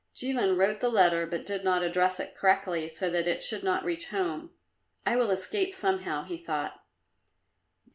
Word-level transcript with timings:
Jilin 0.15 0.57
wrote 0.57 0.79
the 0.79 0.89
letter, 0.89 1.27
but 1.27 1.45
did 1.45 1.63
not 1.63 1.83
address 1.83 2.19
it 2.19 2.33
correctly, 2.33 2.89
so 2.89 3.07
that 3.11 3.27
it 3.27 3.43
should 3.43 3.61
not 3.63 3.85
reach 3.85 4.07
home. 4.07 4.49
"I 5.05 5.15
will 5.15 5.29
escape, 5.29 5.75
somehow," 5.75 6.23
he 6.23 6.39
thought. 6.39 6.83